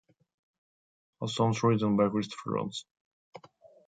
[1.19, 2.87] All songs written by Christofer Johnsson.